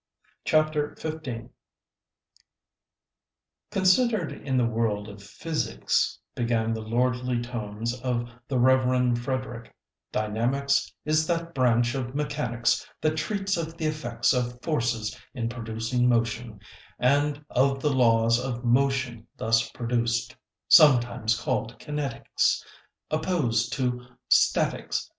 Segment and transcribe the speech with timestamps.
[0.45, 1.49] CHAPTER XV
[3.69, 9.75] "Considered in the world of physics," began the lordly tones of the Reverend Frederick,
[10.11, 16.09] "dynamics is that branch of mechanics that treats of the effects of forces in producing
[16.09, 16.61] motion,
[16.97, 20.35] and of the laws of motion thus produced;
[20.67, 22.63] sometimes called kinetics,
[23.11, 25.07] opposed to statics.